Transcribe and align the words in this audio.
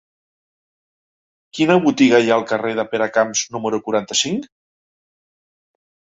Quina 1.57 1.75
botiga 1.83 2.21
hi 2.23 2.31
ha 2.31 2.37
al 2.41 2.45
carrer 2.51 2.71
de 2.79 2.85
Peracamps 2.93 3.43
número 3.57 3.79
quaranta-cinc? 3.89 4.49